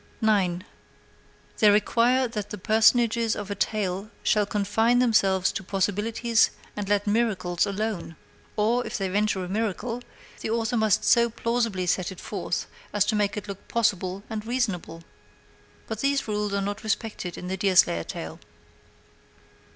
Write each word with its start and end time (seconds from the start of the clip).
9. 0.19 0.65
They 1.59 1.69
require 1.69 2.27
that 2.27 2.49
the 2.49 2.57
personages 2.57 3.35
of 3.35 3.51
a 3.51 3.53
tale 3.53 4.09
shall 4.23 4.47
confine 4.47 4.97
themselves 4.97 5.51
to 5.51 5.61
possibilities 5.63 6.49
and 6.75 6.89
let 6.89 7.05
miracles 7.05 7.67
alone; 7.67 8.15
or, 8.55 8.83
if 8.87 8.97
they 8.97 9.09
venture 9.09 9.43
a 9.43 9.47
miracle, 9.47 10.01
the 10.39 10.49
author 10.49 10.75
must 10.75 11.05
so 11.05 11.29
plausibly 11.29 11.85
set 11.85 12.11
it 12.11 12.19
forth 12.19 12.65
as 12.91 13.05
to 13.05 13.15
make 13.15 13.37
it 13.37 13.47
look 13.47 13.67
possible 13.67 14.23
and 14.27 14.43
reasonable. 14.47 15.03
But 15.85 15.99
these 15.99 16.27
rules 16.27 16.51
are 16.55 16.61
not 16.61 16.83
respected 16.83 17.37
in 17.37 17.47
the 17.47 17.55
Deerslayer 17.55 18.03
tale. 18.05 18.39